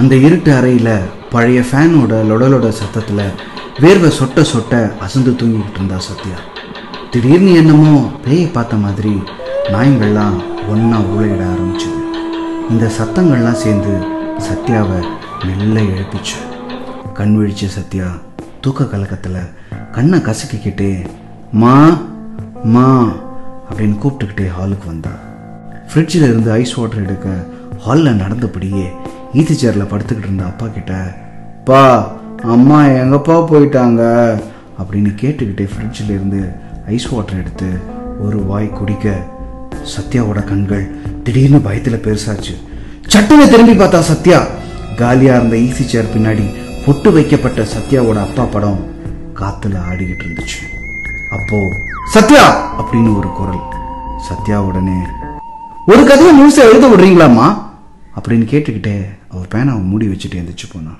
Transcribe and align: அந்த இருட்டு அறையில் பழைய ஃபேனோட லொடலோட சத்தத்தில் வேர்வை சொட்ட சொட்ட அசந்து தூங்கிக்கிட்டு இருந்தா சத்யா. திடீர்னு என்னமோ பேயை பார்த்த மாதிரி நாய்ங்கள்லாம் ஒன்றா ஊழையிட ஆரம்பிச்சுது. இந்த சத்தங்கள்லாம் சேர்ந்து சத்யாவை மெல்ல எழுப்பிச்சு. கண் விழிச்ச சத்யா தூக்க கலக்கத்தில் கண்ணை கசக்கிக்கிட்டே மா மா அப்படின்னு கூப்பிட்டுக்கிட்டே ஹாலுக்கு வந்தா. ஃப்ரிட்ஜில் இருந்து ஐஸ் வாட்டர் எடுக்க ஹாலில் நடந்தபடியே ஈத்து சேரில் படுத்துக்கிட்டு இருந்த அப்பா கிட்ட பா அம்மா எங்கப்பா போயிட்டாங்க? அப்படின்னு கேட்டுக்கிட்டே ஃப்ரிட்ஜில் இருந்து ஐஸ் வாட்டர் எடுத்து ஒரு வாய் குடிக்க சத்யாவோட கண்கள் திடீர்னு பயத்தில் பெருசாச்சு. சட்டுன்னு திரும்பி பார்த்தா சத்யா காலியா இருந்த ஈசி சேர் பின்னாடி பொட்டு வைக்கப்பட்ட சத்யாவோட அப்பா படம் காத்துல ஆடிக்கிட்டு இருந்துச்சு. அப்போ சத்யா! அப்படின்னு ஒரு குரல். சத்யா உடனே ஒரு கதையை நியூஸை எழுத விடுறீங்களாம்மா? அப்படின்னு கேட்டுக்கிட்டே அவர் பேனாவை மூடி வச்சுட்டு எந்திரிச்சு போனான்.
அந்த 0.00 0.14
இருட்டு 0.26 0.50
அறையில் 0.58 0.94
பழைய 1.32 1.60
ஃபேனோட 1.68 2.12
லொடலோட 2.28 2.68
சத்தத்தில் 2.80 3.24
வேர்வை 3.82 4.10
சொட்ட 4.18 4.44
சொட்ட 4.52 4.74
அசந்து 5.04 5.32
தூங்கிக்கிட்டு 5.40 5.78
இருந்தா 5.78 5.98
சத்யா. 6.06 6.38
திடீர்னு 7.12 7.52
என்னமோ 7.60 7.92
பேயை 8.24 8.46
பார்த்த 8.52 8.76
மாதிரி 8.84 9.14
நாய்ங்கள்லாம் 9.74 10.38
ஒன்றா 10.72 10.98
ஊழையிட 11.14 11.42
ஆரம்பிச்சுது. 11.52 12.00
இந்த 12.70 12.86
சத்தங்கள்லாம் 12.98 13.60
சேர்ந்து 13.64 13.94
சத்யாவை 14.48 15.00
மெல்ல 15.46 15.76
எழுப்பிச்சு. 15.92 16.38
கண் 17.18 17.36
விழிச்ச 17.38 17.70
சத்யா 17.76 18.08
தூக்க 18.64 18.88
கலக்கத்தில் 18.94 19.42
கண்ணை 19.96 20.18
கசக்கிக்கிட்டே 20.28 20.92
மா 21.62 21.76
மா 22.74 22.88
அப்படின்னு 23.68 23.96
கூப்பிட்டுக்கிட்டே 24.02 24.48
ஹாலுக்கு 24.58 24.86
வந்தா. 24.92 25.14
ஃப்ரிட்ஜில் 25.90 26.28
இருந்து 26.30 26.52
ஐஸ் 26.60 26.76
வாட்டர் 26.80 27.04
எடுக்க 27.06 27.28
ஹாலில் 27.86 28.20
நடந்தபடியே 28.24 28.88
ஈத்து 29.34 29.52
சேரில் 29.52 29.90
படுத்துக்கிட்டு 29.90 30.28
இருந்த 30.28 30.44
அப்பா 30.44 30.66
கிட்ட 30.66 31.14
பா 31.64 32.08
அம்மா 32.42 32.84
எங்கப்பா 32.84 33.46
போயிட்டாங்க? 33.50 34.02
அப்படின்னு 34.78 35.14
கேட்டுக்கிட்டே 35.14 35.68
ஃப்ரிட்ஜில் 35.72 36.10
இருந்து 36.10 36.52
ஐஸ் 36.86 37.06
வாட்டர் 37.06 37.38
எடுத்து 37.38 37.68
ஒரு 38.20 38.44
வாய் 38.44 38.68
குடிக்க 38.68 39.14
சத்யாவோட 39.96 40.44
கண்கள் 40.44 40.90
திடீர்னு 41.22 41.60
பயத்தில் 41.60 42.04
பெருசாச்சு. 42.04 42.54
சட்டுன்னு 43.08 43.48
திரும்பி 43.48 43.72
பார்த்தா 43.72 43.98
சத்யா 43.98 44.46
காலியா 44.96 45.36
இருந்த 45.36 45.56
ஈசி 45.56 45.84
சேர் 45.86 46.12
பின்னாடி 46.16 46.46
பொட்டு 46.86 47.12
வைக்கப்பட்ட 47.12 47.62
சத்யாவோட 47.62 48.28
அப்பா 48.28 48.44
படம் 48.44 48.80
காத்துல 49.34 49.74
ஆடிக்கிட்டு 49.90 50.24
இருந்துச்சு. 50.26 50.60
அப்போ 51.30 51.58
சத்யா! 52.12 52.74
அப்படின்னு 52.78 53.18
ஒரு 53.18 53.28
குரல். 53.32 53.62
சத்யா 54.28 54.60
உடனே 54.62 54.98
ஒரு 55.86 56.04
கதையை 56.04 56.40
நியூஸை 56.40 56.56
எழுத 56.56 56.88
விடுறீங்களாம்மா? 56.88 57.48
அப்படின்னு 58.20 58.48
கேட்டுக்கிட்டே 58.52 59.04
அவர் 59.28 59.48
பேனாவை 59.54 59.82
மூடி 59.82 60.08
வச்சுட்டு 60.08 60.40
எந்திரிச்சு 60.40 60.68
போனான். 60.72 60.98